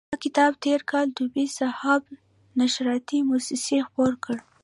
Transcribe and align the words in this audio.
دا 0.13 0.17
کتاب 0.25 0.51
تېر 0.65 0.81
کال 0.91 1.07
دوبی 1.17 1.45
صحاف 1.59 2.03
نشراتي 2.59 3.19
موسسې 3.29 3.77
خپور 3.87 4.13
کړ. 4.23 4.37